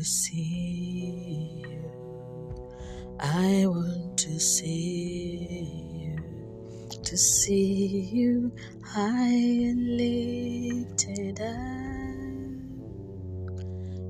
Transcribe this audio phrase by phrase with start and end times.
[0.00, 1.92] to see you.
[3.20, 6.16] I want to see you.
[7.04, 8.50] To see you
[8.82, 11.66] high and lifted up,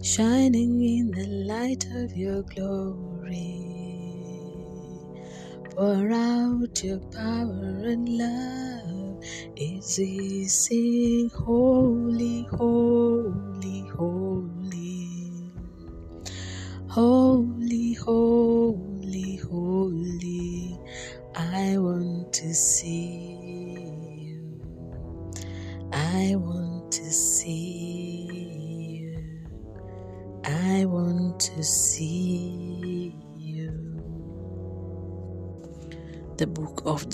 [0.04, 3.66] shining in the light of your glory.
[5.70, 8.60] Pour out your power and love
[9.58, 13.49] we sing, Holy, Holy.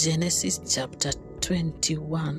[0.07, 2.39] Genesis, chapter 21,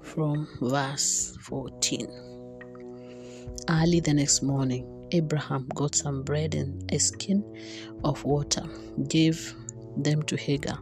[0.00, 2.06] from verse 14.
[3.68, 7.42] Early the next morning, Abraham got some bread and a skin
[8.04, 8.62] of water,
[9.08, 9.56] gave
[9.96, 10.78] them to Hagar.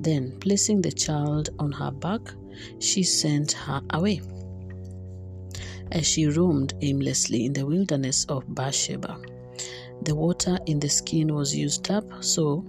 [0.00, 2.22] Then, placing the child on her back,
[2.80, 4.20] she sent her away.
[5.92, 9.16] As she roamed aimlessly in the wilderness of Beersheba,
[10.02, 12.64] the water in the skin was used up, so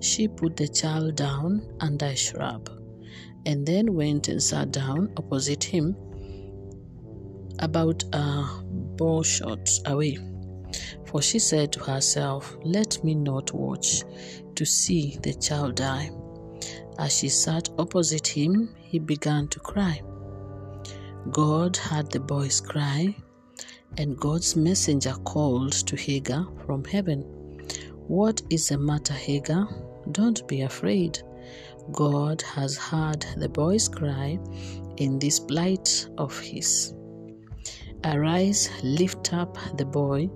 [0.00, 2.68] she put the child down under a shrub
[3.46, 5.96] and then went and sat down opposite him
[7.60, 8.44] about a
[8.96, 10.18] bow shot away.
[11.06, 14.02] For she said to herself, Let me not watch
[14.56, 16.10] to see the child die.
[16.98, 20.02] As she sat opposite him, he began to cry.
[21.30, 23.16] God heard the boy's cry,
[23.96, 27.43] and God's messenger called to Hagar from heaven.
[28.08, 29.68] What is the matter, Hagar?
[30.12, 31.20] Don't be afraid.
[31.92, 34.38] God has heard the boy's cry
[34.98, 36.94] in this plight of his.
[38.04, 40.28] Arise, lift up the boy,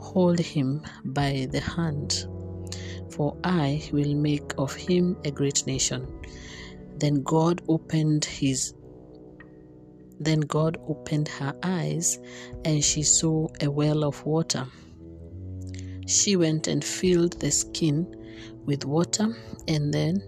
[0.00, 2.26] hold him by the hand,
[3.10, 6.06] for I will make of him a great nation.
[6.96, 8.74] Then God opened his
[10.20, 12.18] then God opened her eyes,
[12.66, 14.66] and she saw a well of water.
[16.10, 18.04] She went and filled the skin
[18.66, 19.28] with water
[19.68, 20.20] and then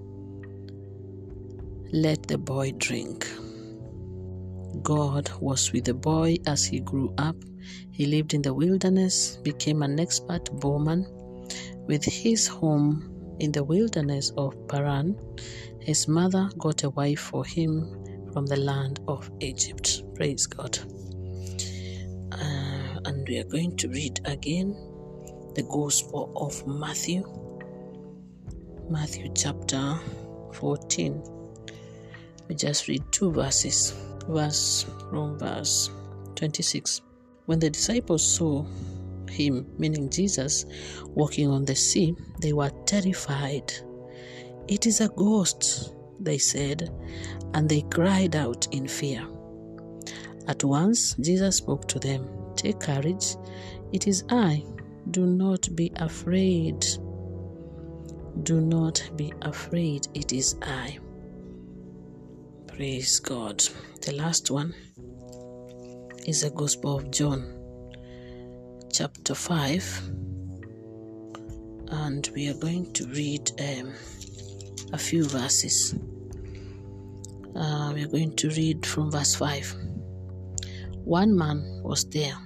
[1.92, 3.26] let the boy drink.
[4.84, 7.34] God was with the boy as he grew up.
[7.90, 11.04] He lived in the wilderness, became an expert bowman.
[11.88, 15.16] With his home in the wilderness of Paran,
[15.80, 17.90] his mother got a wife for him
[18.32, 20.04] from the land of Egypt.
[20.14, 20.78] Praise God.
[22.30, 24.76] Uh, and we are going to read again
[25.54, 27.22] the Gospel of Matthew,
[28.88, 29.98] Matthew chapter
[30.54, 31.22] 14.
[32.48, 33.94] We just read two verses,
[34.28, 35.90] verse from verse
[36.36, 37.02] 26.
[37.46, 38.64] When the disciples saw
[39.28, 40.64] him, meaning Jesus,
[41.08, 43.72] walking on the sea, they were terrified.
[44.68, 46.90] It is a ghost, they said,
[47.52, 49.26] and they cried out in fear.
[50.48, 52.26] At once Jesus spoke to them
[52.56, 53.36] Take courage,
[53.92, 54.64] it is I.
[55.10, 56.86] Do not be afraid.
[58.44, 60.98] Do not be afraid, it is I.
[62.68, 63.62] Praise God.
[64.00, 64.74] The last one
[66.26, 67.44] is the Gospel of John,
[68.92, 70.10] chapter 5,
[71.88, 73.92] and we are going to read um,
[74.92, 75.94] a few verses.
[77.54, 79.74] Uh, we are going to read from verse 5.
[81.04, 82.38] One man was there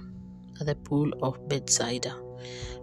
[0.59, 2.26] at the pool of Bethsaida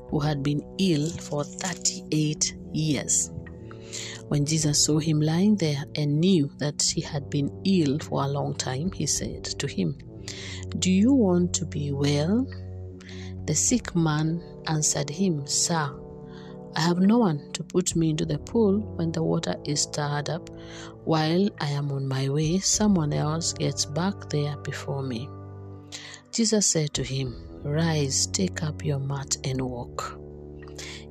[0.09, 3.31] who had been ill for 38 years.
[4.29, 8.29] When Jesus saw him lying there and knew that he had been ill for a
[8.29, 9.99] long time, he said to him,
[10.79, 12.47] Do you want to be well?
[13.47, 15.91] The sick man answered him, Sir,
[16.77, 20.31] I have no one to put me into the pool when the water is stirred
[20.31, 20.51] up.
[21.05, 25.29] While I am on my way, someone else gets back there before me.
[26.33, 30.21] Jesus said to him, Rise, take up your mat and walk.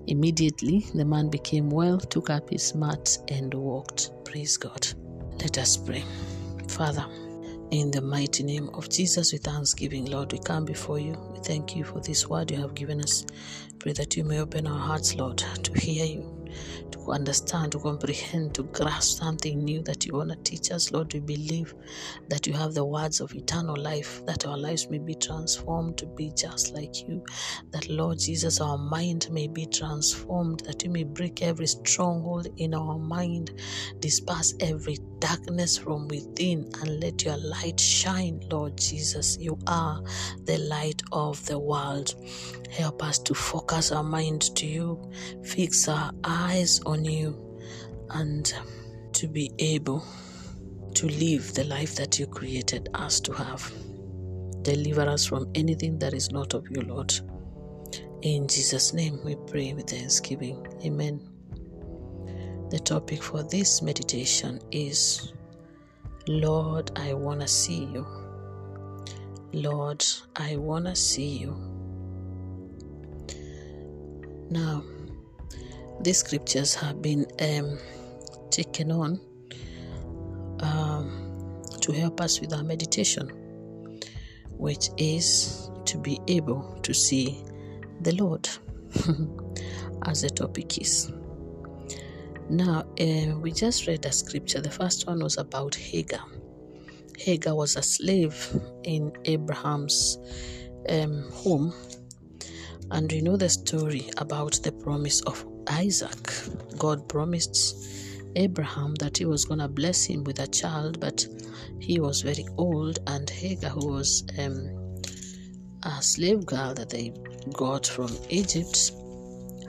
[0.08, 4.12] Immediately the man became well, took up his mat, and walked.
[4.26, 4.88] Praise God.
[5.40, 6.04] Let us pray.
[6.68, 7.06] Father,
[7.72, 11.14] in the mighty name of Jesus, with thanksgiving, Lord, we come before you.
[11.34, 13.26] We thank you for this word you have given us.
[13.80, 16.43] Pray that you may open our hearts, Lord, to hear you.
[16.91, 20.91] To understand, to comprehend, to grasp something new that you want to teach us.
[20.91, 21.74] Lord, we believe
[22.30, 26.06] that you have the words of eternal life, that our lives may be transformed to
[26.06, 27.24] be just like you.
[27.71, 32.74] That, Lord Jesus, our mind may be transformed, that you may break every stronghold in
[32.74, 33.51] our mind,
[34.00, 39.38] disperse every darkness from within, and let your light shine, Lord Jesus.
[39.39, 40.01] You are
[40.45, 42.15] the light of the world.
[42.71, 45.12] Help us to focus our mind to you,
[45.44, 47.59] fix our eyes on you,
[48.12, 48.53] and
[49.13, 50.06] to be able
[50.94, 53.71] to live the life that you created us to have.
[54.62, 57.13] Deliver us from anything that is not of you, Lord.
[58.21, 60.65] In Jesus' name we pray with thanksgiving.
[60.85, 61.19] Amen.
[62.69, 65.33] The topic for this meditation is
[66.27, 68.07] Lord, I want to see you.
[69.51, 70.03] Lord,
[70.38, 71.56] I want to see you.
[74.50, 74.83] Now,
[76.04, 77.78] these scriptures have been um,
[78.50, 79.20] taken on
[80.60, 83.28] um, to help us with our meditation,
[84.52, 87.44] which is to be able to see
[88.02, 88.50] the Lord,
[90.06, 91.12] as the topic is.
[92.50, 94.60] Now, uh, we just read a scripture.
[94.60, 96.26] The first one was about Hagar.
[97.18, 98.36] Hagar was a slave
[98.84, 100.18] in Abraham's
[100.90, 101.74] um, home.
[102.92, 106.33] And we know the story about the promise of Isaac.
[106.77, 107.86] God promised
[108.36, 111.25] Abraham that he was going to bless him with a child, but
[111.80, 115.01] he was very old, and Hagar, who was um,
[115.83, 117.13] a slave girl that they
[117.54, 118.92] got from Egypt,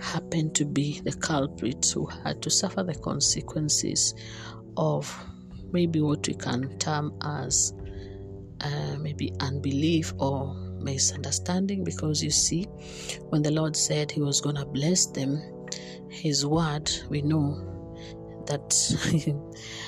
[0.01, 4.15] happened to be the culprit who had to suffer the consequences
[4.77, 5.13] of
[5.73, 7.73] maybe what we can term as
[8.61, 12.65] uh, maybe unbelief or misunderstanding because you see
[13.31, 15.41] when the lord said he was going to bless them
[16.15, 17.61] his word we know
[18.47, 18.73] that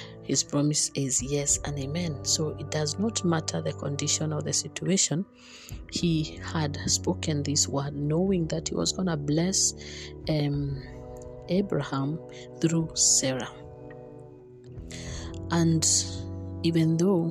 [0.23, 2.25] his promise is yes and amen.
[2.25, 5.25] So it does not matter the condition or the situation.
[5.93, 9.75] He had spoken this word knowing that he was going to bless
[10.29, 10.83] um,
[11.49, 12.19] abraham
[12.61, 13.51] through sarah.
[15.51, 15.87] And
[16.63, 17.31] even though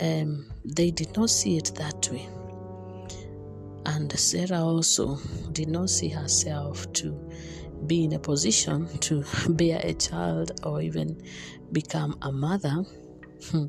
[0.00, 2.28] um, they did not see it that way,
[3.86, 5.16] and Sarah also
[5.52, 7.30] did not see herself to
[7.86, 11.22] be in a position to bear a child or even
[11.72, 12.84] become a mother.
[13.50, 13.66] Hmm.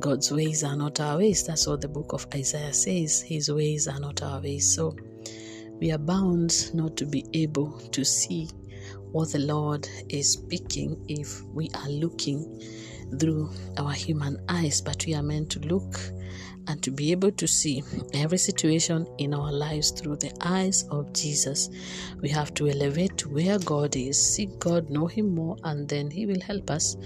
[0.00, 1.46] God's ways are not our ways.
[1.46, 3.22] That's what the book of Isaiah says.
[3.22, 4.74] His ways are not our ways.
[4.74, 4.96] So
[5.78, 8.48] we are bound not to be able to see
[9.12, 12.60] what the Lord is speaking if we are looking
[13.20, 16.00] through our human eyes, but we are meant to look
[16.68, 17.82] and to be able to see
[18.14, 21.70] every situation in our lives through the eyes of Jesus.
[22.20, 26.10] We have to elevate to where God is, seek God, know Him more, and then
[26.10, 26.96] He will help us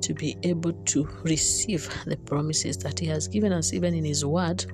[0.00, 4.24] to be able to receive the promises that He has given us, even in His
[4.24, 4.64] Word.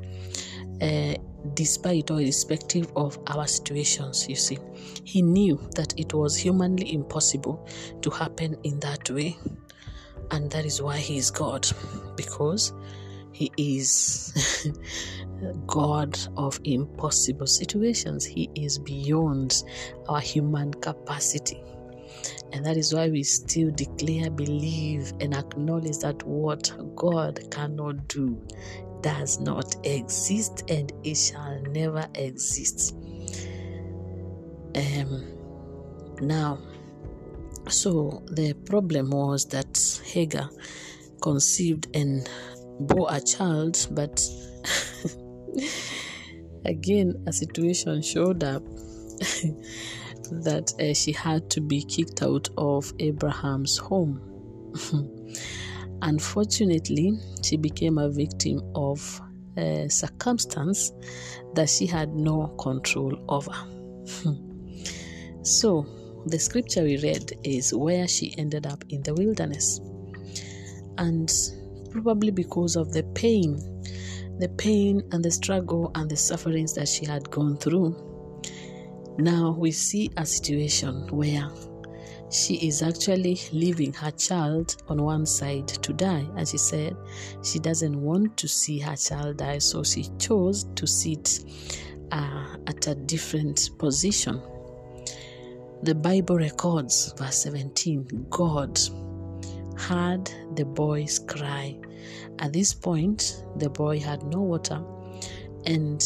[0.80, 1.14] Uh,
[1.54, 4.58] despite or irrespective of our situations, you see.
[5.04, 7.68] He knew that it was humanly impossible
[8.00, 9.36] to happen in that way.
[10.30, 11.68] And that is why he is God,
[12.16, 12.72] because
[13.32, 14.68] he is
[15.66, 18.24] God of impossible situations.
[18.24, 19.62] He is beyond
[20.08, 21.62] our human capacity.
[22.52, 28.40] And that is why we still declare, believe, and acknowledge that what God cannot do
[29.00, 32.94] does not exist and it shall never exist.
[34.74, 35.26] Um,
[36.20, 36.58] now,
[37.68, 40.48] so the problem was that Hagar
[41.20, 42.28] conceived and
[42.80, 44.24] bore a child, but
[46.64, 48.62] again, a situation showed up
[50.30, 54.20] that uh, she had to be kicked out of Abraham's home.
[56.02, 57.12] Unfortunately,
[57.42, 59.20] she became a victim of
[59.56, 60.92] a circumstance
[61.54, 63.52] that she had no control over.
[65.42, 65.86] so,
[66.26, 69.80] the scripture we read is where she ended up in the wilderness.
[70.98, 71.32] And
[71.92, 73.56] probably because of the pain,
[74.38, 77.94] the pain and the struggle and the sufferings that she had gone through,
[79.18, 81.50] now we see a situation where
[82.30, 86.26] she is actually leaving her child on one side to die.
[86.36, 86.96] And she said
[87.44, 91.44] she doesn't want to see her child die, so she chose to sit
[92.10, 94.40] uh, at a different position.
[95.82, 98.80] The Bible records, verse 17 God
[99.88, 101.78] heard the boy's cry.
[102.38, 104.82] At this point, the boy had no water,
[105.66, 106.02] and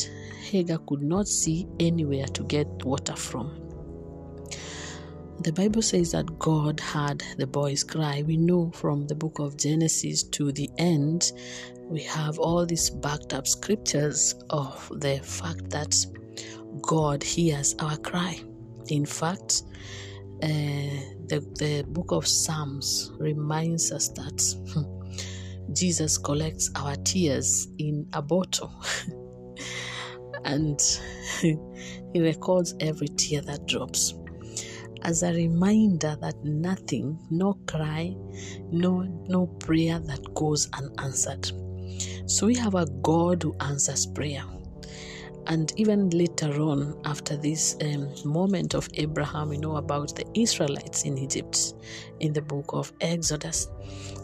[0.51, 3.49] Hagar could not see anywhere to get water from.
[5.41, 8.23] the Bible says that God heard the boy's cry.
[8.27, 11.33] We know from the book of Genesis to the end,
[11.89, 15.95] we have all these backed up scriptures of the fact that
[16.81, 18.41] God hears our cry.
[18.89, 19.63] In fact,
[20.43, 20.47] uh,
[21.29, 28.23] the, the book of Psalms reminds us that hmm, Jesus collects our tears in a
[28.23, 28.73] bottle
[30.45, 30.81] and
[31.41, 31.57] he
[32.15, 34.15] records every tear that drops
[35.03, 38.15] as a reminder that nothing, no cry,
[38.73, 41.53] no no prayer that goes unanswered.
[42.27, 44.43] So we have a God who answers prayer.
[45.47, 51.05] And even later on, after this um, moment of Abraham, we know about the Israelites
[51.05, 51.75] in Egypt
[52.21, 53.69] in the book of Exodus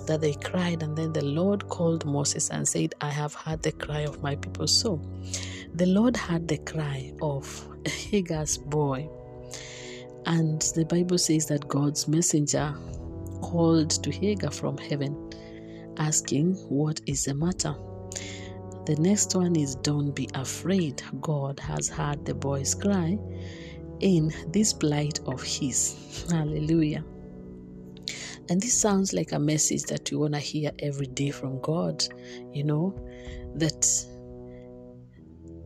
[0.06, 3.72] that they cried, and then the Lord called Moses and said, I have heard the
[3.72, 4.66] cry of my people.
[4.66, 5.00] So
[5.74, 9.08] the Lord heard the cry of Hagar's boy
[10.26, 12.74] and the Bible says that God's messenger
[13.40, 15.30] called to Hagar from heaven,
[15.98, 17.74] asking, What is the matter?
[18.84, 21.02] The next one is, Don't be afraid.
[21.20, 23.18] God has heard the boy's cry
[24.00, 26.26] in this plight of his.
[26.30, 27.04] Hallelujah.
[28.50, 32.04] And this sounds like a message that we want to hear every day from God,
[32.52, 32.94] you know,
[33.54, 33.86] that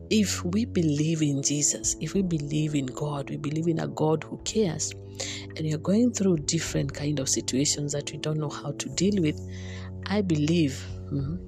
[0.09, 4.23] if we believe in Jesus, if we believe in God, we believe in a God
[4.23, 4.93] who cares,
[5.55, 9.21] and you're going through different kind of situations that we don't know how to deal
[9.21, 9.39] with,
[10.05, 11.39] I believe mm,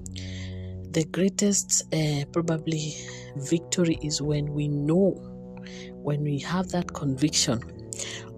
[0.92, 2.96] the greatest uh, probably
[3.36, 5.12] victory is when we know,
[5.94, 7.62] when we have that conviction,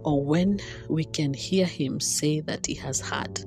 [0.03, 3.43] or when we can hear Him say that He has heard.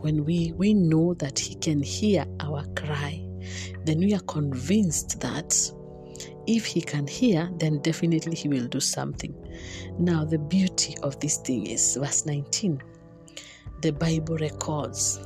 [0.00, 3.26] When we, we know that He can hear our cry
[3.84, 5.54] then we are convinced that
[6.46, 9.34] if he can hear, then definitely he will do something.
[9.98, 12.80] Now, the beauty of this thing is verse 19.
[13.82, 15.20] The Bible records,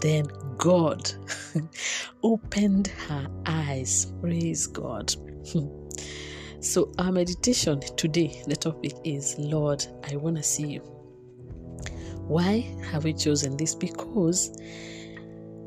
[0.00, 0.26] then
[0.62, 1.10] God
[2.22, 4.12] opened her eyes.
[4.20, 5.12] Praise God.
[6.60, 10.80] so, our meditation today, the topic is Lord, I want to see you.
[12.28, 12.60] Why
[12.92, 13.74] have we chosen this?
[13.74, 14.56] Because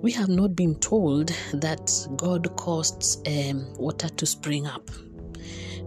[0.01, 4.89] we have not been told that God caused um, water to spring up.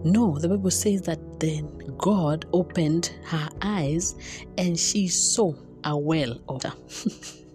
[0.03, 4.13] No, the Bible says that then God opened her eyes
[4.59, 6.73] and she saw a well of water.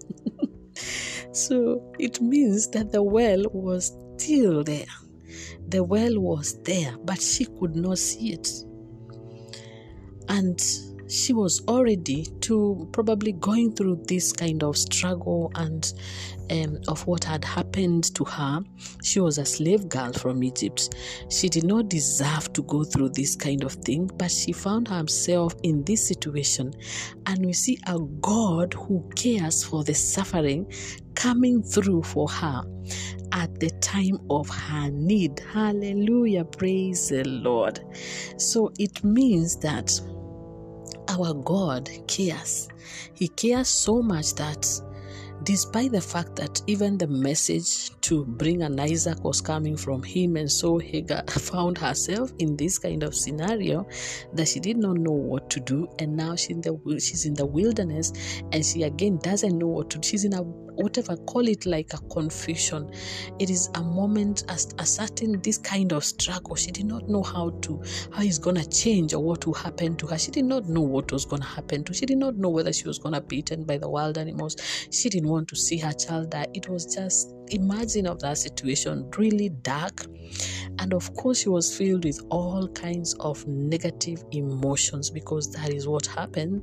[1.36, 4.86] so it means that the well was still there.
[5.68, 8.48] The well was there, but she could not see it.
[10.28, 10.62] And
[11.08, 15.92] she was already to probably going through this kind of struggle and
[16.50, 18.60] um, of what had happened to her.
[19.02, 20.94] She was a slave girl from Egypt.
[21.30, 25.54] She did not deserve to go through this kind of thing, but she found herself
[25.62, 26.72] in this situation.
[27.26, 30.70] And we see a God who cares for the suffering
[31.14, 32.62] coming through for her
[33.32, 35.40] at the time of her need.
[35.52, 36.44] Hallelujah.
[36.44, 37.80] Praise the Lord.
[38.36, 40.00] So it means that
[41.18, 42.68] our God cares.
[43.14, 44.66] He cares so much that
[45.44, 50.36] despite the fact that even the message to bring an Isaac was coming from him,
[50.36, 53.86] and so Hagar found herself in this kind of scenario
[54.32, 57.34] that she did not know what to do, and now she's in the she's in
[57.34, 58.12] the wilderness,
[58.52, 59.98] and she again doesn't know what to.
[59.98, 60.08] do.
[60.08, 60.42] She's in a
[60.76, 62.90] whatever call it like a confusion.
[63.38, 66.56] It is a moment, as a certain this kind of struggle.
[66.56, 70.06] She did not know how to how it's gonna change or what will happen to
[70.08, 70.18] her.
[70.18, 71.94] She did not know what was gonna happen to.
[71.94, 74.56] She did not know whether she was gonna be eaten by the wild animals.
[74.90, 76.46] She didn't want to see her child die.
[76.54, 80.06] It was just imagine of that situation really dark
[80.78, 85.86] and of course she was filled with all kinds of negative emotions because that is
[85.86, 86.62] what happened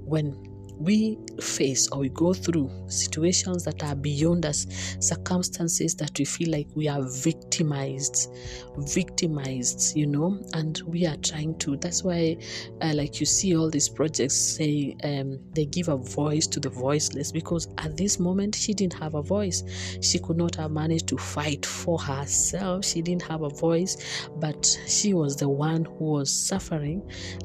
[0.00, 0.34] when
[0.78, 4.66] we face or we go through situations that are beyond us,
[5.00, 8.30] circumstances that we feel like we are victimized,
[8.78, 11.76] victimized, you know, and we are trying to.
[11.76, 12.36] That's why,
[12.82, 16.68] uh, like you see, all these projects say um, they give a voice to the
[16.68, 19.62] voiceless because at this moment she didn't have a voice.
[20.02, 22.84] She could not have managed to fight for herself.
[22.84, 27.02] She didn't have a voice, but she was the one who was suffering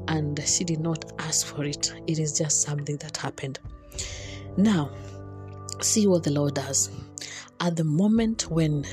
[0.07, 1.93] and she did not ask for it.
[2.07, 3.59] It is just something that happened.
[4.57, 4.91] Now,
[5.79, 6.89] see what the Lord does.
[7.59, 8.85] At the moment when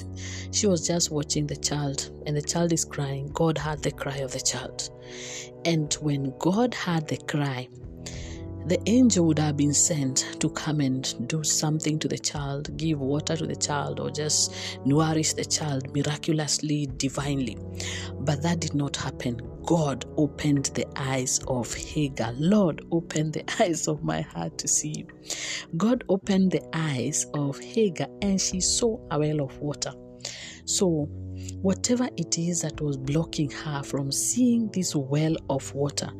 [0.52, 4.18] she was just watching the child and the child is crying, God heard the cry
[4.18, 4.90] of the child.
[5.64, 7.68] And when God heard the cry,
[8.66, 13.00] the angel would have been sent to come and do something to the child, give
[13.00, 14.54] water to the child, or just
[14.84, 17.56] nourish the child miraculously, divinely.
[18.20, 19.40] But that did not happen.
[19.64, 22.32] God opened the eyes of Hagar.
[22.36, 25.06] Lord, open the eyes of my heart to see you.
[25.76, 29.92] God opened the eyes of Hagar, and she saw a well of water.
[30.64, 31.08] So,
[31.60, 36.10] whatever it is that was blocking her from seeing this well of water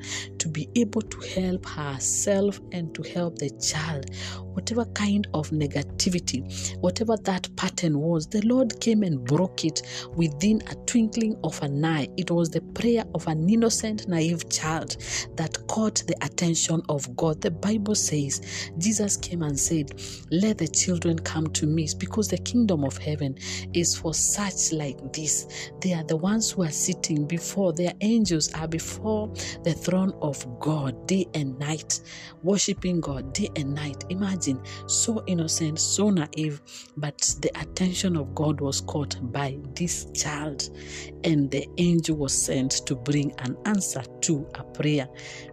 [0.43, 4.11] to be able to help herself and to help the child,
[4.55, 9.83] whatever kind of negativity, whatever that pattern was, the Lord came and broke it
[10.17, 12.09] within a twinkling of an eye.
[12.17, 14.97] It was the prayer of an innocent, naive child
[15.37, 17.41] that caught the attention of God.
[17.41, 22.39] The Bible says Jesus came and said, Let the children come to me because the
[22.39, 23.37] kingdom of heaven
[23.75, 25.71] is for such like this.
[25.81, 29.33] They are the ones who are sitting before, their angels are before
[29.63, 32.01] the throne of God day and night,
[32.43, 34.05] worshiping God day and night.
[34.11, 36.61] Imagine so innocent, so naive,
[36.97, 40.71] but the attention of God was caught by this child,
[41.25, 45.09] and the angel was sent to bring an answer to a prayer.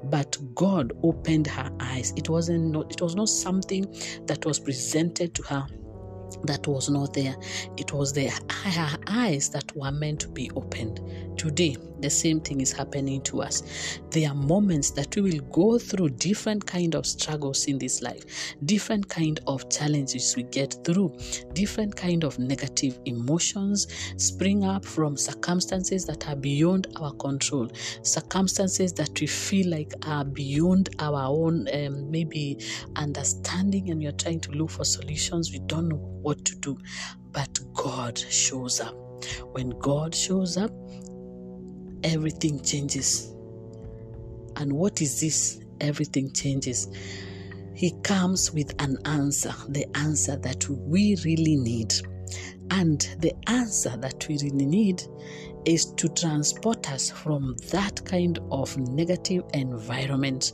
[0.05, 2.13] But God opened her eyes.
[2.17, 3.85] It wasn't not, it was not something
[4.25, 5.67] that was presented to her
[6.43, 7.35] that was not there.
[7.77, 11.01] It was the her eyes that were meant to be opened.
[11.37, 13.63] Today, the same thing is happening to us.
[14.11, 18.55] There are moments that we will go through different kind of struggles in this life,
[18.65, 21.17] different kind of challenges we get through,
[21.53, 27.69] different kind of negative emotions spring up from circumstances that are beyond our control,
[28.01, 32.57] circumstances that we feel like are beyond our own um, maybe
[32.95, 35.51] understanding, and you're trying to look for solutions.
[35.51, 36.77] We don't know what to do,
[37.31, 38.95] but God shows up.
[39.51, 40.71] When God shows up,
[42.03, 43.33] everything changes.
[44.55, 45.59] And what is this?
[45.81, 46.87] Everything changes.
[47.73, 51.93] He comes with an answer, the answer that we really need.
[52.71, 55.03] And the answer that we really need
[55.65, 60.53] is to transport us from that kind of negative environment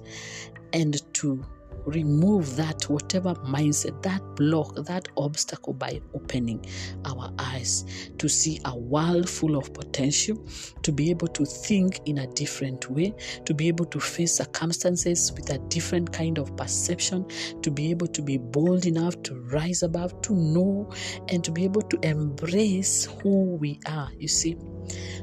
[0.74, 1.44] and to
[1.86, 6.66] remove that whatever mindset, that block, that obstacle by opening
[7.06, 10.38] our eyes to see a world full of potential,
[10.82, 13.14] to be able to think in a different way,
[13.46, 17.26] to be able to face circumstances with a different kind of perception,
[17.62, 20.92] to be able to be bold enough to rise above, to know,
[21.30, 24.10] and to be able to embrace who we are.
[24.18, 24.58] You see,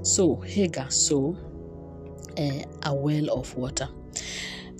[0.03, 1.35] so Hagar saw
[2.39, 3.89] uh, a well of water.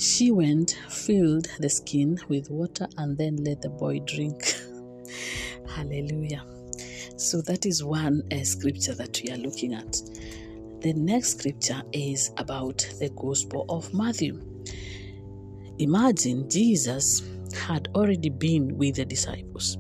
[0.03, 4.53] She went, filled the skin with water, and then let the boy drink.
[5.77, 6.45] Hallelujah.
[7.17, 9.93] So that is one uh, scripture that we are looking at.
[10.81, 14.41] The next scripture is about the Gospel of Matthew.
[15.79, 17.23] Imagine Jesus
[17.55, 19.79] had already been with the disciples.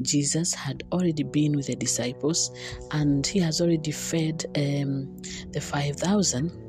[0.00, 2.50] Jesus had already been with the disciples
[2.92, 5.18] and he has already fed um,
[5.50, 6.67] the 5,000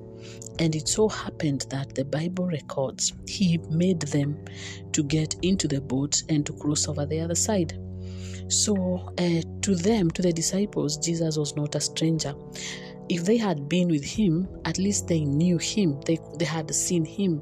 [0.60, 4.44] and it so happened that the Bible records he made them
[4.92, 7.80] to get into the boat and to cross over the other side.
[8.50, 8.76] So,
[9.18, 12.34] uh, to them, to the disciples, Jesus was not a stranger.
[13.10, 16.00] If they had been with him, at least they knew him.
[16.02, 17.42] They, they had seen him.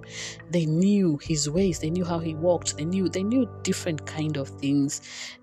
[0.49, 1.80] They knew his ways.
[1.80, 2.77] They knew how he walked.
[2.77, 5.01] They knew they knew different kind of things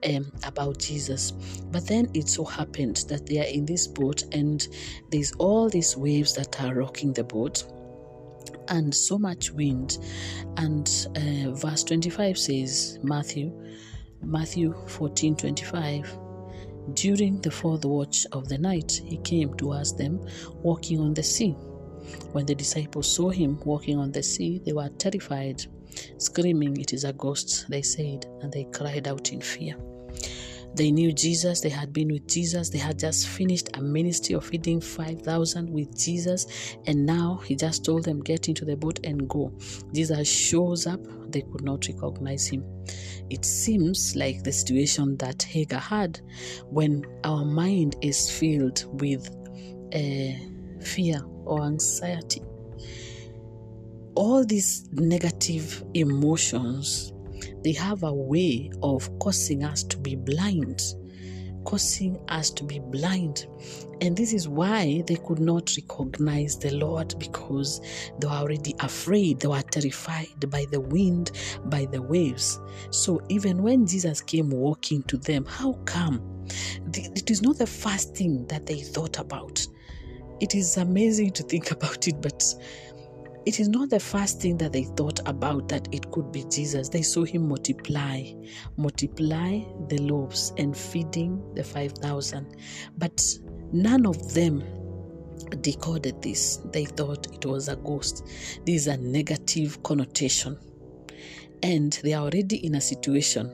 [0.09, 1.33] um, about Jesus.
[1.71, 4.67] But then it so happened that they are in this boat and
[5.11, 7.65] there's all these waves that are rocking the boat
[8.69, 9.99] and so much wind.
[10.57, 13.53] And uh, verse 25 says, Matthew,
[14.23, 16.24] Matthew 14 25.
[16.93, 20.21] During the fourth watch of the night, he came towards them
[20.63, 21.53] walking on the sea.
[22.33, 25.65] When the disciples saw him walking on the sea, they were terrified.
[26.19, 29.77] Screaming, It is a ghost, they said, and they cried out in fear.
[30.75, 34.45] They knew Jesus, they had been with Jesus, they had just finished a ministry of
[34.45, 39.29] feeding 5,000 with Jesus, and now he just told them, Get into the boat and
[39.29, 39.53] go.
[39.93, 41.01] Jesus shows up,
[41.35, 42.65] they could not recognize him.
[43.29, 46.21] It seems like the situation that Hagar had
[46.71, 49.29] when our mind is filled with
[49.95, 52.43] uh, fear or anxiety.
[54.15, 57.13] All these negative emotions
[57.63, 60.83] they have a way of causing us to be blind,
[61.65, 63.47] causing us to be blind.
[64.01, 67.81] And this is why they could not recognize the Lord because
[68.19, 71.33] they were already afraid, they were terrified by the wind,
[71.67, 72.61] by the waves.
[72.91, 76.23] So even when Jesus came walking to them, how come?
[76.93, 79.67] It is not the first thing that they thought about.
[80.41, 82.43] It is amazing to think about it, but
[83.47, 86.89] it is not the first thing that they thought about that it could be Jesus.
[86.89, 88.33] They saw him multiply,
[88.77, 92.57] multiply the loaves and feeding the 5,000.
[92.97, 93.23] But
[93.73, 94.63] none of them
[95.61, 96.61] decoded this.
[96.73, 98.25] They thought it was a ghost.
[98.65, 100.59] This is a negative connotation.
[101.63, 103.53] And they are already in a situation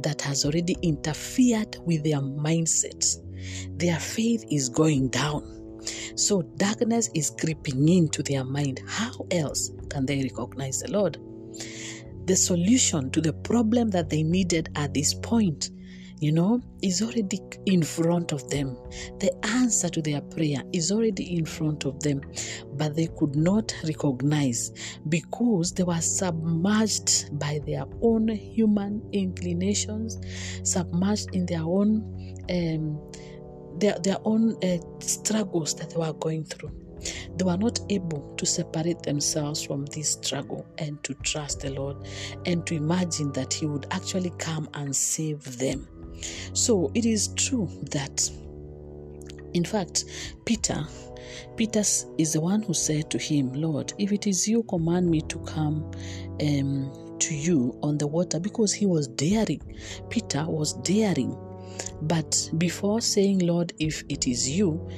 [0.00, 3.04] that has already interfered with their mindset.
[3.78, 5.57] Their faith is going down.
[6.16, 8.82] So darkness is creeping into their mind.
[8.86, 11.18] How else can they recognize the Lord?
[12.26, 15.70] The solution to the problem that they needed at this point
[16.20, 18.76] you know, is already in front of them.
[19.20, 22.20] The answer to their prayer is already in front of them,
[22.74, 24.72] but they could not recognize
[25.08, 30.18] because they were submerged by their own human inclinations,
[30.64, 33.00] submerged in their own um,
[33.78, 36.72] their, their own uh, struggles that they were going through.
[37.36, 41.96] They were not able to separate themselves from this struggle and to trust the Lord
[42.44, 45.86] and to imagine that He would actually come and save them.
[46.52, 48.28] So it is true that,
[49.54, 50.04] in fact,
[50.44, 50.84] Peter,
[51.56, 55.20] Peter is the one who said to him, Lord, if it is you, command me
[55.22, 55.90] to come
[56.40, 59.60] um, to you on the water, because he was daring.
[60.10, 61.36] Peter was daring.
[62.02, 64.88] But before saying, Lord, if it is you,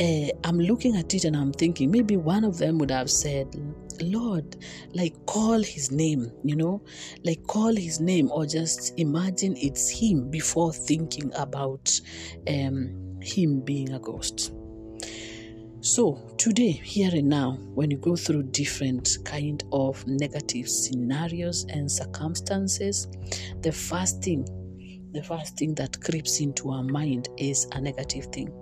[0.00, 3.48] uh, I'm looking at it and I'm thinking maybe one of them would have said,
[4.02, 4.56] Lord,
[4.92, 6.82] like call his name, you know,
[7.24, 11.98] like call his name, or just imagine it's him before thinking about
[12.46, 14.52] um, him being a ghost.
[15.80, 21.90] So today, here and now, when you go through different kind of negative scenarios and
[21.90, 23.06] circumstances,
[23.62, 24.46] the first thing,
[25.16, 28.52] the first thing that creeps into our mind is a negative thing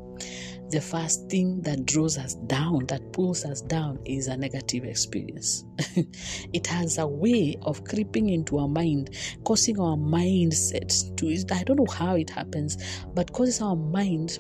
[0.71, 5.65] the first thing that draws us down, that pulls us down, is a negative experience.
[6.53, 11.77] it has a way of creeping into our mind, causing our mindset to, I don't
[11.77, 12.77] know how it happens,
[13.15, 14.39] but causes our mind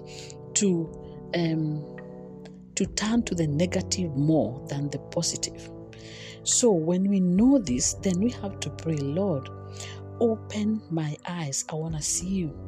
[0.55, 1.97] to, um,
[2.75, 5.71] to turn to the negative more than the positive.
[6.43, 9.49] So when we know this, then we have to pray, Lord,
[10.21, 11.65] open my eyes.
[11.71, 12.59] I want to see you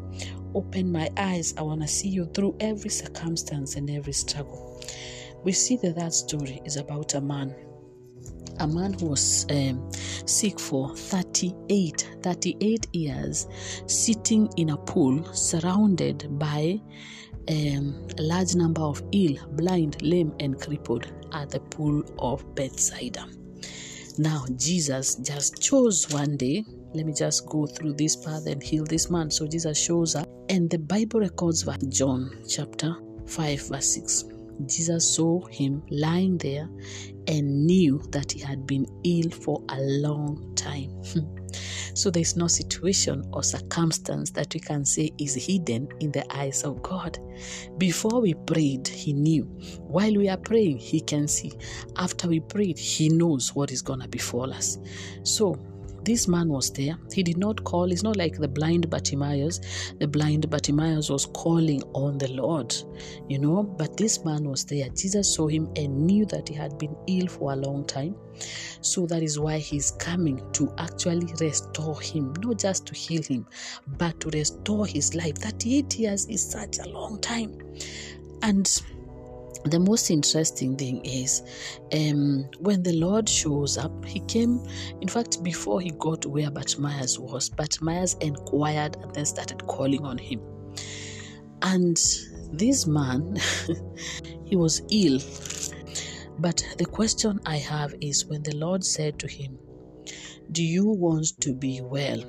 [0.54, 1.54] open my eyes.
[1.56, 4.82] I want to see you through every circumstance and every struggle.
[5.44, 7.54] We see that that story is about a man
[8.60, 13.46] a man who was um, sick for 38 38 years
[13.86, 16.80] sitting in a pool surrounded by
[17.48, 23.26] um, a large number of ill blind lame and crippled at the pool of bethsaida
[24.18, 26.64] now jesus just chose one day
[26.96, 29.30] let me just go through this path and heal this man.
[29.30, 34.24] So Jesus shows up, and the Bible records that John chapter 5, verse 6.
[34.64, 36.68] Jesus saw him lying there
[37.28, 40.90] and knew that he had been ill for a long time.
[41.94, 46.62] so there's no situation or circumstance that we can say is hidden in the eyes
[46.64, 47.18] of God.
[47.76, 49.42] Before we prayed, he knew.
[49.80, 51.52] While we are praying, he can see.
[51.96, 54.78] After we prayed, he knows what is going to befall us.
[55.22, 55.56] So
[56.06, 56.96] this man was there.
[57.12, 57.90] He did not call.
[57.90, 59.60] It's not like the blind Bartimaeus.
[59.98, 62.74] The blind Bartimaeus was calling on the Lord,
[63.28, 64.88] you know, but this man was there.
[64.90, 68.14] Jesus saw him and knew that he had been ill for a long time.
[68.82, 73.44] So that is why he's coming to actually restore him, not just to heal him,
[73.98, 75.36] but to restore his life.
[75.38, 77.58] 38 years is such a long time.
[78.42, 78.70] And
[79.64, 81.42] the most interesting thing is
[81.92, 84.62] um, when the Lord shows up, he came,
[85.00, 90.18] in fact, before he got where Bartimaeus was, Bartimaeus inquired and then started calling on
[90.18, 90.40] him.
[91.62, 91.96] And
[92.52, 93.36] this man,
[94.44, 95.20] he was ill.
[96.38, 99.58] But the question I have is when the Lord said to him,
[100.52, 102.22] Do you want to be well?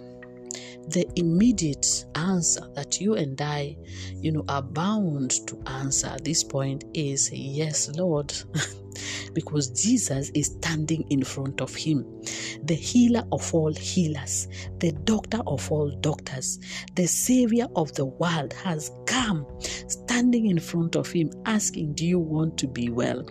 [0.87, 3.77] The immediate answer that you and I,
[4.15, 8.33] you know, are bound to answer at this point is yes, Lord.
[9.33, 12.05] because Jesus is standing in front of him,
[12.63, 14.47] the healer of all healers,
[14.79, 16.59] the doctor of all doctors,
[16.95, 19.45] the savior of the world has come,
[19.87, 23.23] standing in front of him, asking, Do you want to be well?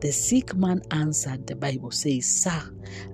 [0.00, 2.62] The sick man answered, The Bible says, Sir,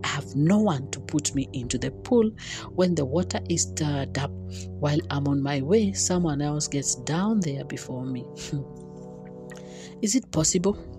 [0.03, 2.31] I have no one to put me into the pool
[2.75, 4.31] when the water is stirred up.
[4.79, 8.23] While I'm on my way, someone else gets down there before me.
[8.51, 8.63] Hmm.
[10.03, 10.94] is it possible?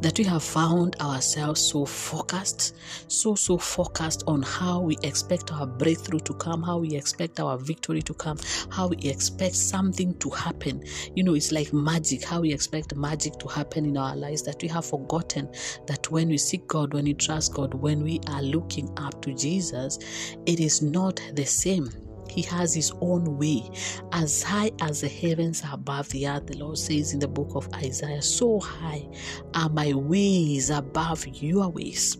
[0.00, 2.76] That we have found ourselves so focused,
[3.08, 7.58] so, so focused on how we expect our breakthrough to come, how we expect our
[7.58, 8.38] victory to come,
[8.70, 10.82] how we expect something to happen.
[11.14, 14.62] You know, it's like magic, how we expect magic to happen in our lives, that
[14.62, 15.50] we have forgotten
[15.86, 19.34] that when we seek God, when we trust God, when we are looking up to
[19.34, 19.98] Jesus,
[20.46, 21.90] it is not the same
[22.30, 23.70] he has his own way.
[24.12, 27.50] As high as the heavens are above the earth, the Lord says in the book
[27.54, 29.08] of Isaiah, so high
[29.54, 32.16] are my ways above your ways.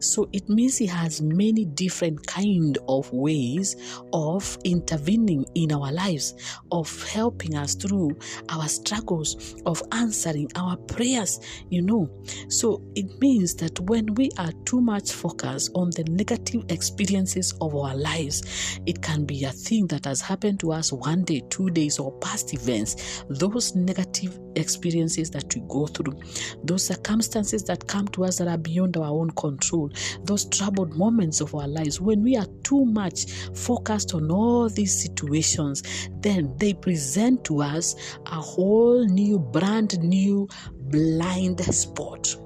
[0.00, 3.76] So it means he has many different kind of ways
[4.12, 6.34] of intervening in our lives,
[6.72, 8.16] of helping us through
[8.48, 12.08] our struggles, of answering our prayers, you know.
[12.48, 17.74] So it means that when we are too much focused on the negative experiences of
[17.74, 21.70] our lives, it can be a thing that has happened to us one day, two
[21.70, 23.24] days, or past events.
[23.28, 26.18] Those negative experiences that we go through,
[26.64, 29.89] those circumstances that come to us that are beyond our own control,
[30.24, 35.02] those troubled moments of our lives, when we are too much focused on all these
[35.02, 35.82] situations,
[36.20, 37.94] then they present to us
[38.26, 40.48] a whole new, brand new
[40.90, 42.36] blind spot.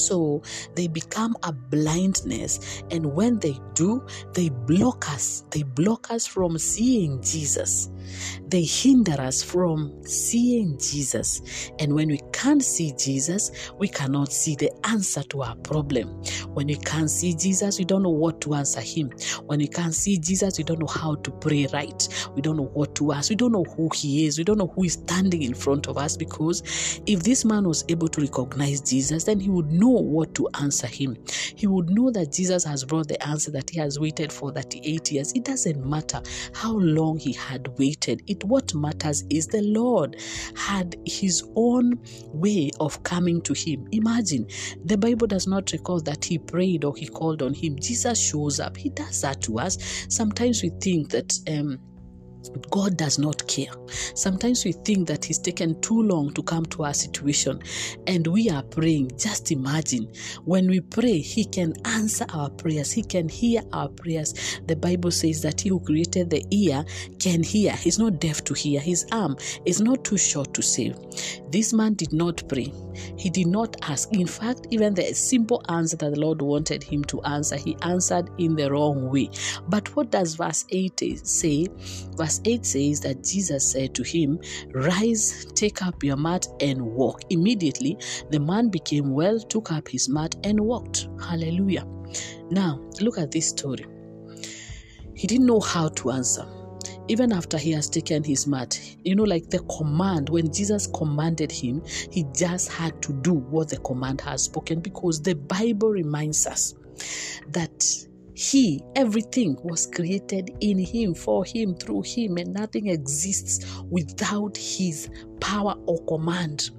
[0.00, 0.42] So
[0.76, 5.42] they become a blindness, and when they do, they block us.
[5.50, 7.90] They block us from seeing Jesus.
[8.48, 11.70] They hinder us from seeing Jesus.
[11.78, 16.08] And when we can't see Jesus, we cannot see the answer to our problem.
[16.54, 19.10] When we can't see Jesus, we don't know what to answer Him.
[19.46, 22.08] When we can't see Jesus, we don't know how to pray right.
[22.34, 23.30] We don't know what to ask.
[23.30, 24.38] We don't know who He is.
[24.38, 27.84] We don't know who is standing in front of us because if this man was
[27.88, 31.16] able to recognize Jesus, then he would know what to answer Him.
[31.56, 35.12] He would know that Jesus has brought the answer that he has waited for 38
[35.12, 35.32] years.
[35.32, 36.22] It doesn't matter
[36.54, 37.97] how long he had waited.
[38.06, 40.16] It what matters is the Lord
[40.56, 41.98] had his own
[42.32, 43.88] way of coming to him.
[43.92, 44.46] Imagine
[44.84, 47.78] the Bible does not record that he prayed or he called on him.
[47.80, 48.76] Jesus shows up.
[48.76, 50.06] He does that to us.
[50.08, 51.78] Sometimes we think that um
[52.70, 53.72] God does not care.
[54.14, 57.60] Sometimes we think that He's taken too long to come to our situation
[58.06, 59.12] and we are praying.
[59.16, 60.10] Just imagine
[60.44, 64.60] when we pray, He can answer our prayers, He can hear our prayers.
[64.66, 66.84] The Bible says that He who created the ear
[67.18, 67.72] can hear.
[67.72, 70.96] He's not deaf to hear, His arm is not too short to save.
[71.50, 72.72] This man did not pray,
[73.16, 74.12] he did not ask.
[74.12, 78.30] In fact, even the simple answer that the Lord wanted him to answer, he answered
[78.38, 79.30] in the wrong way.
[79.68, 81.66] But what does verse 8 say?
[82.16, 84.38] Verse 8 says that Jesus said to him,
[84.72, 87.22] Rise, take up your mat, and walk.
[87.30, 87.98] Immediately,
[88.30, 91.08] the man became well, took up his mat, and walked.
[91.20, 91.86] Hallelujah.
[92.50, 93.86] Now, look at this story.
[95.14, 96.46] He didn't know how to answer
[97.08, 98.78] even after he has taken his mat.
[99.02, 103.70] You know, like the command, when Jesus commanded him, he just had to do what
[103.70, 106.74] the command has spoken because the Bible reminds us
[107.48, 107.84] that
[108.38, 115.10] he, everything was created in him, for him, through him, and nothing exists without his
[115.40, 116.70] power or command.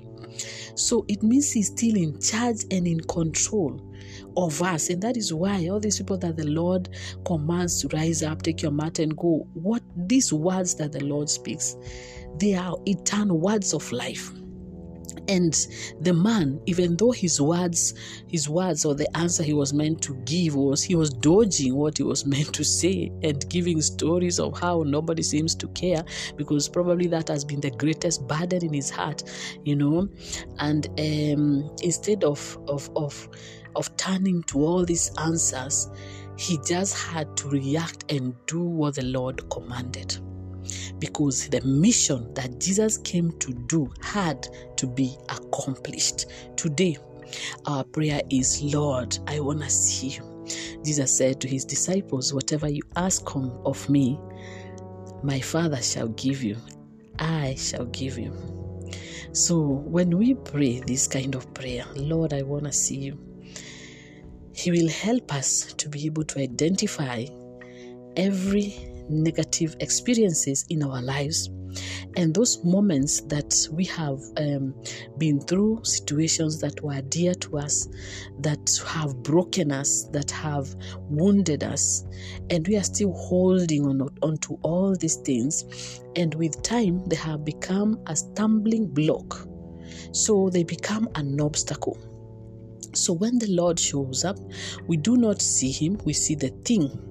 [0.75, 3.77] So it means he's still in charge and in control
[4.37, 4.89] of us.
[4.89, 6.87] And that is why all these people that the Lord
[7.25, 11.29] commands to rise up, take your mat and go, what these words that the Lord
[11.29, 11.75] speaks,
[12.37, 14.31] they are eternal words of life
[15.29, 15.67] and
[16.01, 17.93] the man even though his words
[18.27, 21.97] his words or the answer he was meant to give was he was dodging what
[21.97, 26.03] he was meant to say and giving stories of how nobody seems to care
[26.35, 29.23] because probably that has been the greatest burden in his heart
[29.63, 30.09] you know?
[30.57, 33.29] And um, instead of of of
[33.75, 35.89] of turning to all these answers
[36.37, 40.17] he just had to react and do what the lord commanded
[40.99, 46.25] because the mission that Jesus came to do had to be accomplished.
[46.55, 46.97] Today,
[47.65, 50.45] our prayer is Lord, I want to see you.
[50.83, 54.19] Jesus said to his disciples, Whatever you ask of me,
[55.23, 56.57] my Father shall give you.
[57.19, 58.33] I shall give you.
[59.33, 63.19] So when we pray this kind of prayer, Lord, I want to see you,
[64.53, 67.25] He will help us to be able to identify
[68.15, 68.75] every
[69.09, 71.49] negative experiences in our lives.
[72.17, 74.73] And those moments that we have um,
[75.17, 77.87] been through situations that were dear to us
[78.39, 80.75] that have broken us that have
[81.09, 82.05] wounded us
[82.49, 86.01] and we are still holding on onto all these things.
[86.15, 89.47] And with time they have become a stumbling block.
[90.11, 91.97] So they become an obstacle.
[92.93, 94.37] So when the lord shows up
[94.87, 97.08] we do not see him we see the thing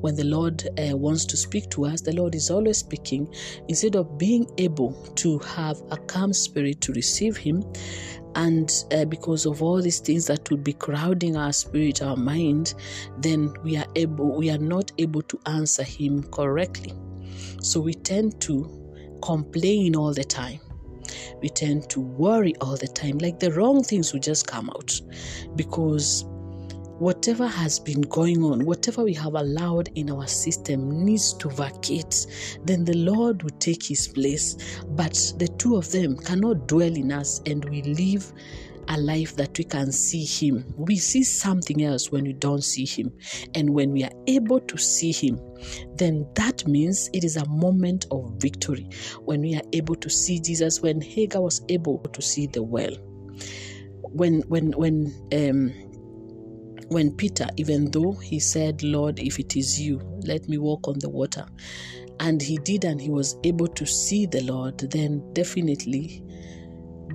[0.00, 3.32] when the Lord uh, wants to speak to us, the Lord is always speaking.
[3.68, 7.64] Instead of being able to have a calm spirit to receive Him,
[8.34, 12.74] and uh, because of all these things that would be crowding our spirit our mind
[13.18, 16.94] then we are able we are not able to answer him correctly.
[17.60, 20.60] So we tend to complain all the time.
[21.40, 25.00] We tend to worry all the time like the wrong things will just come out.
[25.56, 26.24] Because
[27.02, 32.26] whatever has been going on, whatever we have allowed in our system needs to vacate,
[32.64, 34.56] then the Lord will take his place.
[34.90, 38.32] But the two of them cannot dwell in us and we live
[38.86, 40.64] a life that we can see him.
[40.76, 43.12] We see something else when we don't see him.
[43.56, 45.40] And when we are able to see him,
[45.96, 48.88] then that means it is a moment of victory.
[49.24, 52.94] When we are able to see Jesus, when Hagar was able to see the well.
[54.02, 55.91] When when when um
[56.92, 60.98] when Peter, even though he said, Lord, if it is you, let me walk on
[60.98, 61.46] the water,
[62.20, 66.22] and he did and he was able to see the Lord, then definitely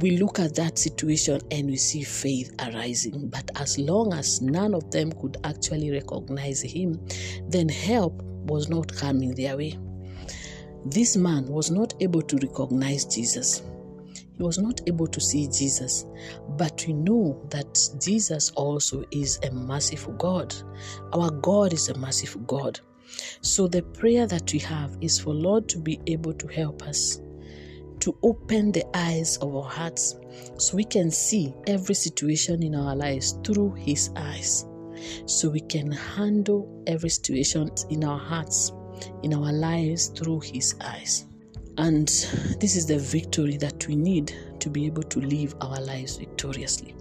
[0.02, 3.30] we look at that situation and we see faith arising.
[3.30, 7.00] But as long as none of them could actually recognize him,
[7.48, 9.78] then help was not coming their way.
[10.86, 13.64] This man was not able to recognize Jesus
[14.38, 16.06] he was not able to see Jesus.
[16.58, 20.56] But we know that Jesus also is a merciful God.
[21.14, 22.80] Our God is a merciful God.
[23.42, 27.22] So the prayer that we have is for Lord to be able to help us
[28.00, 30.16] to open the eyes of our hearts
[30.58, 34.66] so we can see every situation in our lives through his eyes
[35.26, 38.72] so we can handle every situation in our hearts
[39.24, 41.26] in our lives through his eyes
[41.78, 42.08] and
[42.60, 46.96] this is the victory that we need to be able to live our lives victoriously.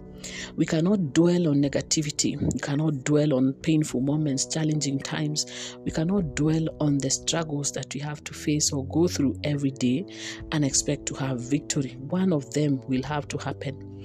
[0.57, 2.41] We cannot dwell on negativity.
[2.41, 5.77] We cannot dwell on painful moments, challenging times.
[5.85, 9.71] We cannot dwell on the struggles that we have to face or go through every
[9.71, 10.05] day
[10.53, 11.97] and expect to have victory.
[12.01, 13.97] One of them will have to happen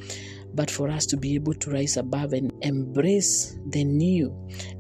[0.54, 4.36] but for us to be able to rise above and embrace the new,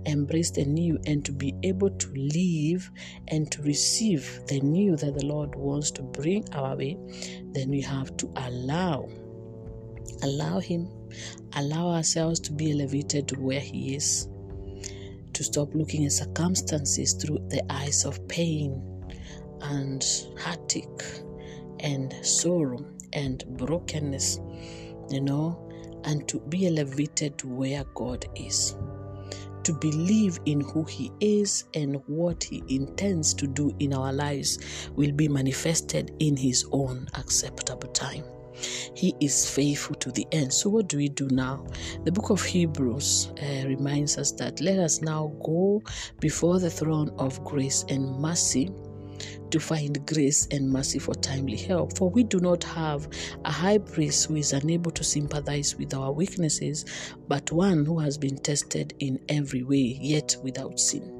[0.06, 2.90] embrace the new, and to be able to live
[3.30, 6.98] and to receive the new that the Lord wants to bring our way,
[7.54, 9.08] then we have to allow,
[10.24, 10.90] allow Him,
[11.54, 14.28] allow ourselves to be elevated to where He is,
[15.34, 18.82] to stop looking at circumstances through the eyes of pain
[19.62, 20.06] and
[20.38, 21.04] heartache
[21.80, 24.40] and sorrow and brokenness
[25.12, 25.70] you know,
[26.06, 28.76] and to be elevated to where God is.
[29.64, 34.90] To believe in who He is and what He intends to do in our lives
[34.96, 38.24] will be manifested in His own acceptable time.
[38.96, 40.54] He is faithful to the end.
[40.54, 41.66] So, what do we do now?
[42.04, 45.82] The book of Hebrews uh, reminds us that let us now go
[46.20, 48.70] before the throne of grace and mercy
[49.50, 51.98] to find grace and mercy for timely help.
[51.98, 53.08] For we do not have
[53.46, 56.86] a high priest who is unable to sympathize with our weaknesses,
[57.28, 61.18] but one who has been tested in every way, yet without sin.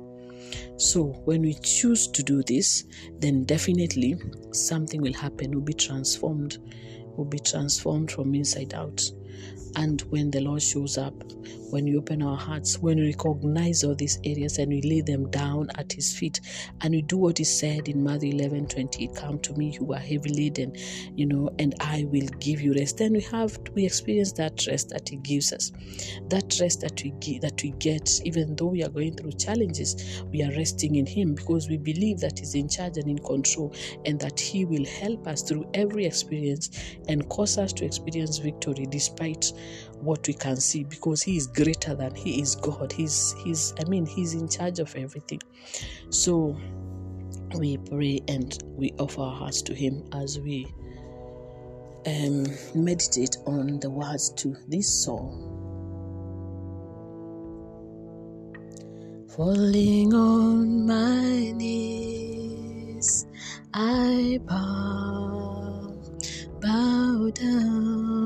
[0.78, 2.86] So, when we choose to do this,
[3.20, 4.20] then definitely
[4.52, 6.58] something will happen, We'll be transformed,
[7.16, 9.02] We'll be transformed from inside out.
[9.76, 11.14] And when the Lord shows up,
[11.70, 15.30] when we open our hearts, when we recognize all these areas and we lay them
[15.32, 16.42] down at His feet,
[16.82, 20.00] and we do what He said in Matthew 11 20, Come to me who are
[20.00, 20.76] heavy laden,
[21.16, 22.98] you know, and I will give you rest.
[22.98, 25.72] Then we have we experience that rest that He gives us,
[26.30, 30.24] that rest that we get, that we get, even though we are going through challenges,
[30.32, 33.74] we are resting in Him because we believe that He's in charge and in control,
[34.06, 38.86] and that He will help us through every experience and cause us to experience victory
[38.90, 39.54] despite
[40.02, 42.92] what we can see because he is greater than he is god.
[42.92, 45.42] He's he's i mean he's in charge of everything.
[46.10, 46.58] So
[47.58, 50.66] we pray and we offer our hearts to him as we
[52.08, 55.48] um, meditate on the words to this song.
[59.36, 63.26] Falling on my knees
[63.74, 65.96] i bow
[66.62, 68.21] bow down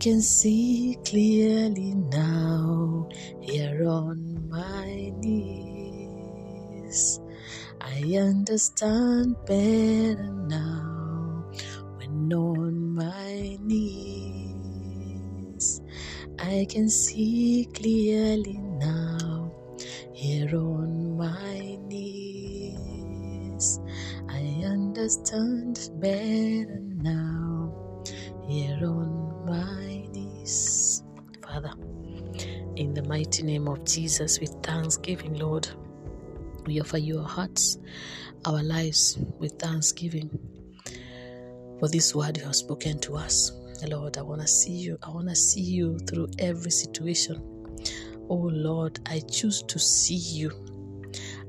[0.00, 3.08] can see clearly now
[3.40, 7.20] here on my knees.
[7.80, 11.50] I understand better now
[11.96, 14.52] when on my knees.
[16.38, 19.52] I can see clearly now
[20.12, 23.80] here on my knees.
[24.28, 27.74] I understand better now
[28.46, 29.87] here on my
[32.78, 35.68] in the mighty name of Jesus, with thanksgiving, Lord,
[36.64, 37.76] we offer you our hearts,
[38.44, 40.30] our lives with thanksgiving
[41.80, 43.50] for this word you have spoken to us.
[43.86, 44.96] Lord, I want to see you.
[45.02, 47.42] I want to see you through every situation.
[48.28, 50.50] Oh Lord, I choose to see you.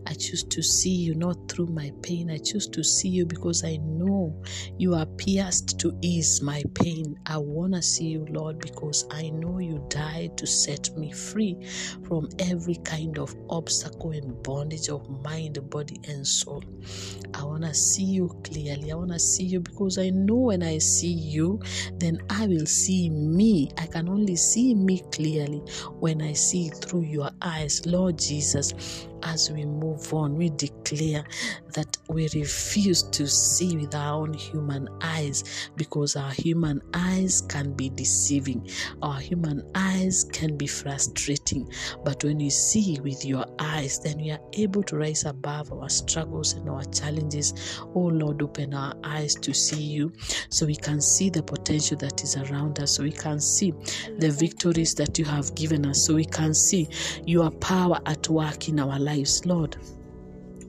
[0.10, 2.32] I choose to see you not through my pain.
[2.32, 4.42] I choose to see you because I know
[4.76, 7.20] you are pierced to ease my pain.
[7.28, 11.58] I want to see you, Lord, because I know you died to set me free
[12.08, 16.64] from every kind of obstacle and bondage of mind, body, and soul.
[17.36, 18.92] I want to see you clearly.
[18.92, 21.62] I want to see you because I know when I see you,
[22.00, 23.70] then I will see me.
[23.78, 25.60] I can only see me clearly
[26.00, 28.74] when I see through your eyes, Lord Jesus
[29.24, 31.24] as we move on, we declare
[31.74, 37.74] that we refuse to see with our own human eyes because our human eyes can
[37.74, 38.70] be deceiving,
[39.02, 41.72] our human eyes can be frustrating.
[42.04, 45.90] But when you see with your eyes, then we are able to rise above our
[45.90, 47.80] struggles and our challenges.
[47.96, 50.12] Oh Lord, open our eyes to see you
[50.50, 53.74] so we can see the potential that is around us, so we can see
[54.18, 56.88] the victories that you have given us, so we can see
[57.26, 59.78] your power at work in our lives, Lord.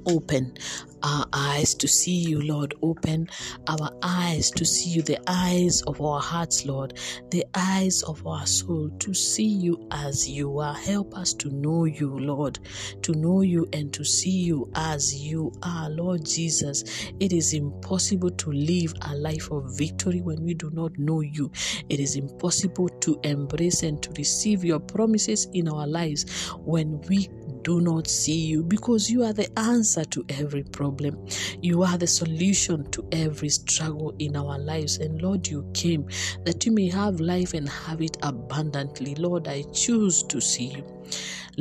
[0.07, 0.55] Open
[1.03, 2.75] our eyes to see you, Lord.
[2.83, 3.29] Open
[3.67, 6.99] our eyes to see you, the eyes of our hearts, Lord,
[7.31, 10.75] the eyes of our soul to see you as you are.
[10.75, 12.59] Help us to know you, Lord,
[13.03, 16.85] to know you and to see you as you are, Lord Jesus.
[17.21, 21.51] It is impossible to live a life of victory when we do not know you.
[21.89, 27.29] It is impossible to embrace and to receive your promises in our lives when we
[27.63, 31.27] do not see you because you are the answer to every problem.
[31.61, 34.99] You are the solution to every struggle in our lives.
[34.99, 36.09] And Lord, you came
[36.45, 39.15] that you may have life and have it abundantly.
[39.17, 41.03] Lord, I choose to see you.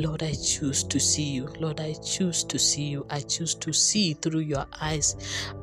[0.00, 1.46] Lord, I choose to see you.
[1.60, 3.06] Lord, I choose to see you.
[3.10, 5.14] I choose to see through your eyes.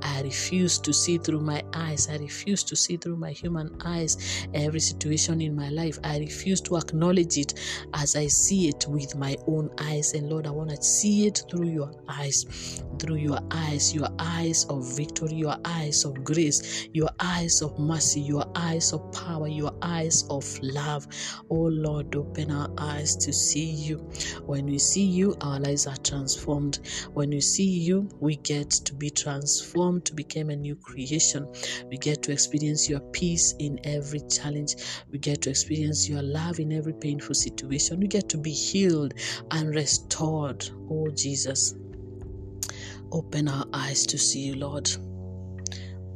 [0.04, 2.08] I refuse to see through my eyes.
[2.08, 5.98] I refuse to see through my human eyes every situation in my life.
[6.04, 7.56] I refuse to acknowledge it
[7.96, 10.14] as I see it with my own eyes.
[10.14, 14.66] And Lord, I want to see it through your eyes, through your eyes, your eyes
[14.70, 19.74] of victory, your eyes of grace, your eyes of mercy, your eyes of power, your
[19.82, 21.08] eyes of love.
[21.50, 24.08] Oh Lord, open our eyes to see you.
[24.46, 26.80] When we see you, our lives are transformed.
[27.14, 31.48] When we see you, we get to be transformed to become a new creation.
[31.90, 34.76] We get to experience your peace in every challenge.
[35.12, 38.00] We get to experience your love in every painful situation.
[38.00, 39.14] We get to be healed
[39.52, 40.70] and restored.
[40.90, 41.76] Oh, Jesus.
[43.12, 44.90] Open our eyes to see you, Lord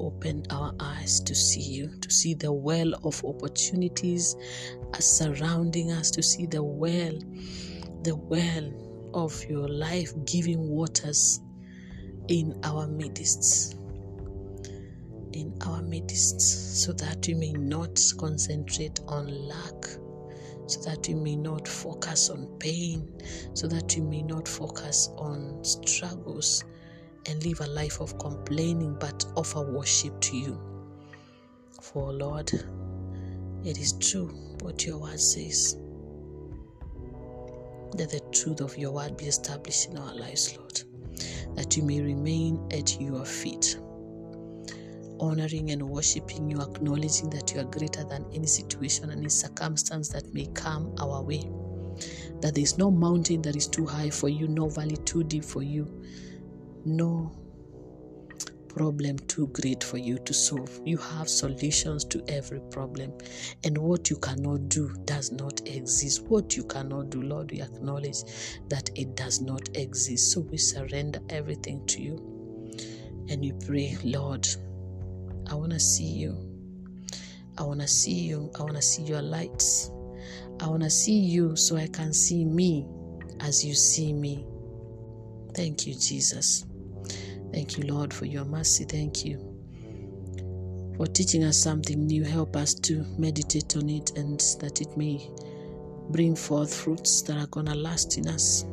[0.01, 4.35] open our eyes to see you, to see the well of opportunities
[4.93, 7.13] uh, surrounding us, to see the well
[8.03, 8.71] the well
[9.13, 11.39] of your life giving waters
[12.27, 13.75] in our midst.
[15.33, 19.85] In our midst, so that we may not concentrate on lack,
[20.65, 23.07] so that we may not focus on pain,
[23.53, 26.63] so that we may not focus on struggles
[27.27, 30.59] and live a life of complaining, but offer worship to you.
[31.81, 32.51] For Lord,
[33.63, 34.27] it is true
[34.61, 35.80] what your word says
[37.97, 40.81] that the truth of your word be established in our lives, Lord,
[41.55, 43.77] that you may remain at your feet,
[45.19, 50.09] honoring and worshiping you, acknowledging that you are greater than any situation and any circumstance
[50.09, 51.49] that may come our way.
[52.41, 55.43] That there is no mountain that is too high for you, no valley too deep
[55.43, 56.01] for you,
[56.85, 57.31] no
[58.73, 60.79] problem too great for you to solve.
[60.85, 63.13] You have solutions to every problem.
[63.63, 66.23] And what you cannot do does not exist.
[66.27, 68.23] What you cannot do, Lord, we acknowledge
[68.69, 70.31] that it does not exist.
[70.31, 72.15] So we surrender everything to you.
[73.29, 74.47] And we pray, Lord,
[75.49, 76.37] I want to see you.
[77.57, 78.51] I want to see you.
[78.57, 79.91] I want to see your lights.
[80.59, 82.87] I want to see you so I can see me
[83.41, 84.45] as you see me.
[85.53, 86.65] Thank you, Jesus.
[87.53, 88.85] Thank you, Lord, for your mercy.
[88.85, 89.57] Thank you
[90.97, 92.23] for teaching us something new.
[92.23, 95.29] Help us to meditate on it and that it may
[96.11, 98.65] bring forth fruits that are going to last in us,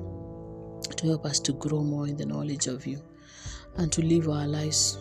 [0.97, 3.03] to help us to grow more in the knowledge of you.
[3.79, 4.99] and to live our lives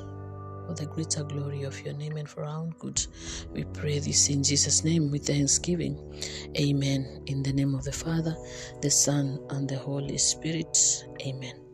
[0.67, 3.05] for the greater glory of your name and for our own good.
[3.51, 5.97] We pray this in Jesus' name with thanksgiving.
[6.59, 7.23] Amen.
[7.27, 8.35] In the name of the Father,
[8.81, 11.05] the Son, and the Holy Spirit.
[11.25, 11.66] Amen.